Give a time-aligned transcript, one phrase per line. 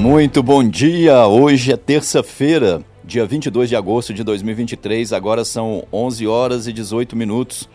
[0.00, 1.26] Muito bom dia!
[1.26, 5.12] Hoje é terça-feira, dia 22 de agosto de 2023.
[5.12, 7.68] Agora são 11 horas e 18 minutos.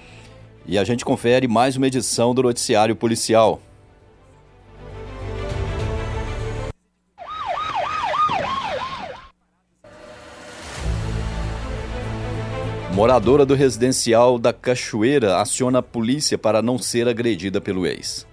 [0.65, 3.61] E a gente confere mais uma edição do Noticiário Policial.
[12.91, 18.25] Moradora do residencial da Cachoeira aciona a polícia para não ser agredida pelo ex.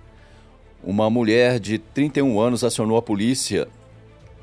[0.82, 3.68] Uma mulher de 31 anos acionou a polícia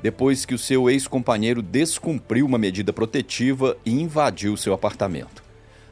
[0.02, 5.42] depois que o seu ex-companheiro descumpriu uma medida protetiva e invadiu seu apartamento.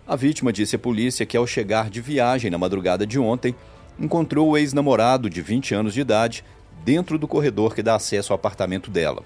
[0.06, 3.54] A vítima disse à polícia que, ao chegar de viagem na madrugada de ontem,
[3.98, 6.44] encontrou o ex-namorado de 20 anos de idade
[6.84, 9.22] dentro do corredor que dá acesso ao apartamento dela.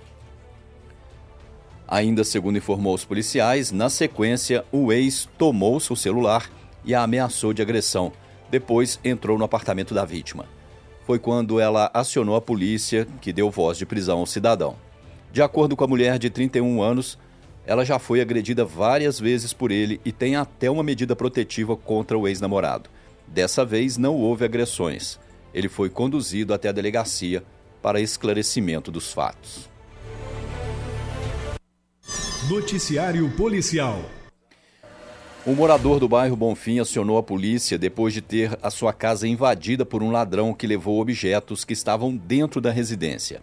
[1.86, 6.50] Ainda segundo informou os policiais, na sequência, o ex tomou seu celular
[6.84, 8.12] e a ameaçou de agressão.
[8.50, 10.46] Depois entrou no apartamento da vítima.
[11.06, 14.77] Foi quando ela acionou a polícia, que deu voz de prisão ao cidadão.
[15.33, 17.19] De acordo com a mulher de 31 anos,
[17.64, 22.19] ela já foi agredida várias vezes por ele e tem até uma medida protetiva contra
[22.19, 22.91] o ex-namorado.
[23.27, 25.19] Dessa vez não houve agressões.
[25.55, 27.42] Ele foi conduzido até a delegacia
[27.81, 29.69] para esclarecimento dos fatos.
[32.48, 34.03] Noticiário Policial.
[35.44, 39.84] Um morador do bairro Bonfim acionou a polícia depois de ter a sua casa invadida
[39.84, 43.42] por um ladrão que levou objetos que estavam dentro da residência.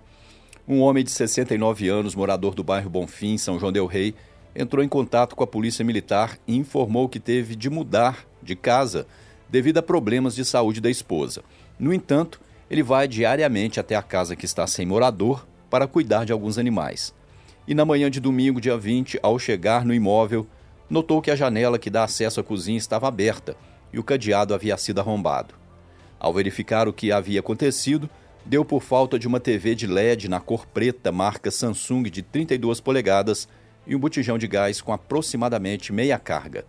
[0.65, 4.15] Um homem de 69 anos, morador do bairro Bonfim, São João del Rei,
[4.55, 9.05] entrou em contato com a polícia militar e informou que teve de mudar de casa
[9.49, 11.43] devido a problemas de saúde da esposa.
[11.77, 12.39] No entanto,
[12.71, 17.13] ele vai diariamente até a casa que está sem morador para cuidar de alguns animais.
[17.67, 20.47] E na manhã de domingo, dia 20, ao chegar no imóvel,
[20.89, 23.55] notou que a janela que dá acesso à cozinha estava aberta
[23.93, 25.53] e o cadeado havia sido arrombado.
[26.19, 28.09] Ao verificar o que havia acontecido,
[28.45, 32.79] deu por falta de uma TV de LED na cor preta marca Samsung de 32
[32.79, 33.47] polegadas
[33.85, 36.65] e um botijão de gás com aproximadamente meia carga.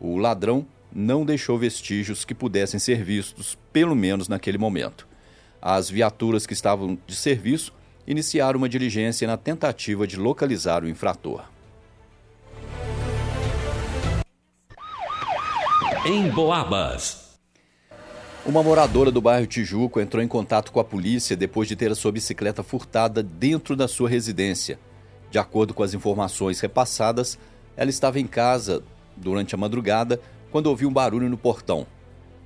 [0.00, 5.06] O ladrão não deixou vestígios que pudessem ser vistos, pelo menos naquele momento.
[5.62, 7.72] As viaturas que estavam de serviço
[8.06, 11.44] iniciaram uma diligência na tentativa de localizar o infrator.
[16.02, 17.38] Em Boabas.
[18.46, 21.94] Uma moradora do bairro Tijuco entrou em contato com a polícia depois de ter a
[21.94, 24.78] sua bicicleta furtada dentro da sua residência.
[25.30, 27.38] De acordo com as informações repassadas,
[27.76, 28.82] ela estava em casa
[29.14, 30.18] durante a madrugada
[30.50, 31.86] quando ouviu um barulho no portão.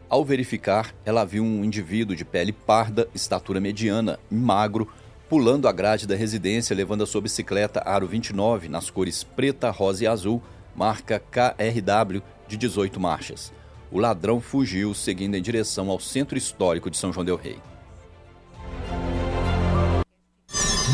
[0.08, 4.88] Ao verificar, ela viu um indivíduo de pele parda, estatura mediana e magro,
[5.28, 10.02] pulando a grade da residência levando a sua bicicleta Aro 29 nas cores preta, rosa
[10.02, 10.42] e azul,
[10.74, 13.52] marca KRW de 18 marchas
[13.94, 17.58] o ladrão fugiu seguindo em direção ao centro histórico de São João Del Rei.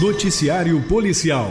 [0.03, 1.51] Noticiário Policial.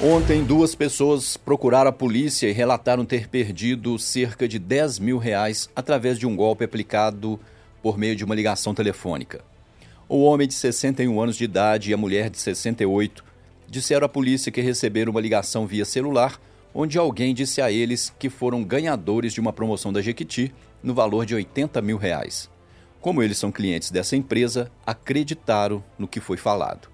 [0.00, 5.70] Ontem, duas pessoas procuraram a polícia e relataram ter perdido cerca de 10 mil reais
[5.74, 7.38] através de um golpe aplicado
[7.80, 9.44] por meio de uma ligação telefônica.
[10.08, 13.24] O homem de 61 anos de idade e a mulher de 68
[13.68, 16.40] disseram à polícia que receberam uma ligação via celular
[16.78, 21.24] onde alguém disse a eles que foram ganhadores de uma promoção da Jequiti no valor
[21.24, 22.50] de 80 mil reais.
[23.00, 26.90] Como eles são clientes dessa empresa, acreditaram no que foi falado.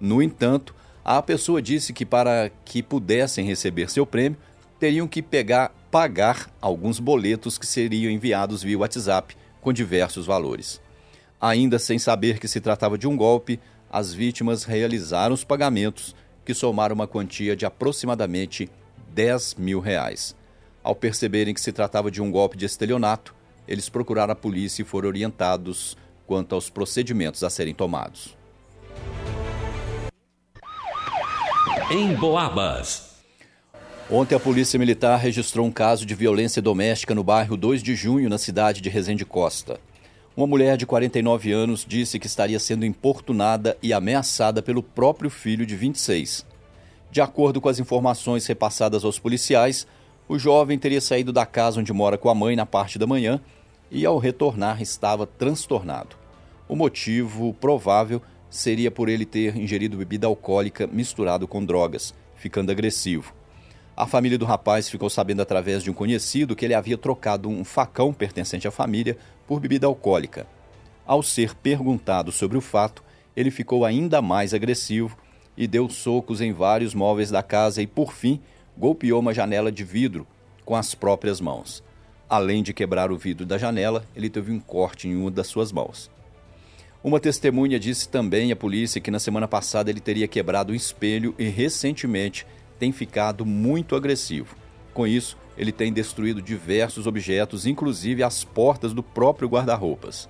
[0.00, 0.74] No entanto,
[1.04, 4.36] a pessoa disse que para que pudessem receber seu prêmio,
[4.80, 10.80] teriam que pegar, pagar alguns boletos que seriam enviados via WhatsApp com diversos valores.
[11.40, 16.52] Ainda sem saber que se tratava de um golpe, as vítimas realizaram os pagamentos, que
[16.52, 18.68] somaram uma quantia de aproximadamente
[19.14, 20.34] 10 mil reais.
[20.82, 23.34] Ao perceberem que se tratava de um golpe de estelionato,
[23.68, 28.36] eles procuraram a polícia e foram orientados quanto aos procedimentos a serem tomados.
[31.90, 33.10] Em Boabas.
[34.08, 38.28] Ontem a Polícia Militar registrou um caso de violência doméstica no bairro 2 de Junho,
[38.28, 39.78] na cidade de Resende Costa.
[40.36, 45.66] Uma mulher de 49 anos disse que estaria sendo importunada e ameaçada pelo próprio filho
[45.66, 46.46] de 26.
[47.10, 49.86] De acordo com as informações repassadas aos policiais,
[50.28, 53.40] o jovem teria saído da casa onde mora com a mãe na parte da manhã
[53.90, 56.14] e, ao retornar, estava transtornado.
[56.68, 63.34] O motivo provável seria por ele ter ingerido bebida alcoólica misturado com drogas, ficando agressivo.
[63.96, 67.64] A família do rapaz ficou sabendo através de um conhecido que ele havia trocado um
[67.64, 69.18] facão pertencente à família
[69.48, 70.46] por bebida alcoólica.
[71.04, 73.02] Ao ser perguntado sobre o fato,
[73.36, 75.18] ele ficou ainda mais agressivo
[75.60, 78.40] e deu socos em vários móveis da casa e, por fim,
[78.78, 80.26] golpeou uma janela de vidro
[80.64, 81.84] com as próprias mãos.
[82.26, 85.70] Além de quebrar o vidro da janela, ele teve um corte em uma das suas
[85.70, 86.10] mãos.
[87.04, 91.34] Uma testemunha disse também à polícia que na semana passada ele teria quebrado um espelho
[91.38, 92.46] e recentemente
[92.78, 94.56] tem ficado muito agressivo.
[94.94, 100.26] Com isso, ele tem destruído diversos objetos, inclusive as portas do próprio guarda-roupas.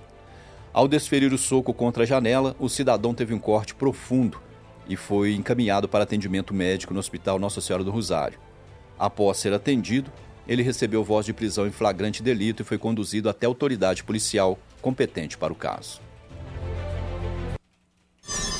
[0.73, 4.50] Ao desferir o soco contra a janela, o cidadão teve um corte profundo
[4.87, 8.39] e foi encaminhado para atendimento médico no Hospital Nossa Senhora do Rosário.
[8.97, 10.11] Após ser atendido,
[10.47, 14.59] ele recebeu voz de prisão em flagrante delito e foi conduzido até a autoridade policial
[14.81, 16.01] competente para o caso.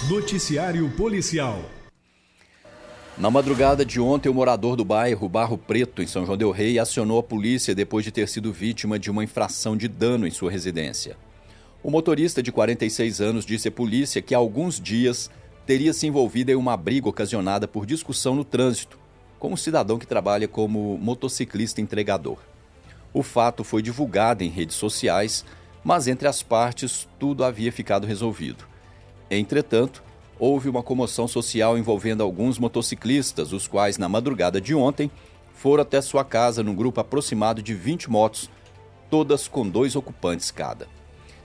[0.09, 1.61] Noticiário Policial.
[3.17, 6.79] Na madrugada de ontem, o morador do bairro Barro Preto, em São João Del Rei,
[6.79, 10.49] acionou a polícia depois de ter sido vítima de uma infração de dano em sua
[10.49, 11.17] residência.
[11.83, 15.29] O motorista de 46 anos disse à polícia que há alguns dias
[15.65, 18.99] teria se envolvido em uma briga ocasionada por discussão no trânsito
[19.41, 22.37] com um cidadão que trabalha como motociclista entregador.
[23.11, 25.43] O fato foi divulgado em redes sociais,
[25.83, 28.65] mas entre as partes tudo havia ficado resolvido.
[29.31, 30.03] Entretanto,
[30.37, 35.09] houve uma comoção social envolvendo alguns motociclistas, os quais, na madrugada de ontem,
[35.55, 38.47] foram até sua casa num grupo aproximado de 20 motos,
[39.09, 40.87] todas com dois ocupantes cada.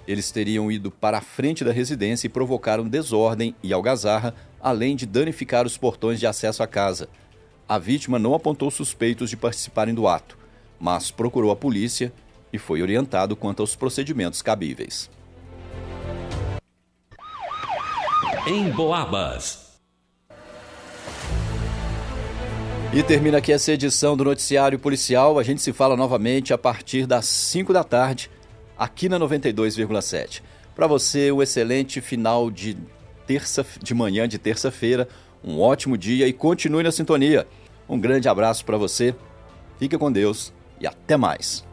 [0.07, 5.07] Eles teriam ido para a frente da residência e provocaram desordem e algazarra, além de
[5.07, 7.09] danificar os portões de acesso à casa.
[7.69, 10.39] A vítima não apontou suspeitos de participarem do ato,
[10.79, 12.13] mas procurou a polícia
[12.53, 15.11] e foi orientado quanto aos procedimentos cabíveis.
[18.47, 19.67] em Boabas.
[22.95, 25.37] E termina aqui essa edição do Noticiário Policial.
[25.37, 28.31] A gente se fala novamente a partir das 5 da tarde,
[28.79, 30.43] aqui na 92,7.
[30.75, 32.77] Para você, um excelente final de
[33.27, 35.09] terça de manhã de terça-feira,
[35.43, 37.47] um ótimo dia e continue na sintonia.
[37.89, 39.15] Um grande abraço para você.
[39.79, 41.65] Fique com Deus e até mais.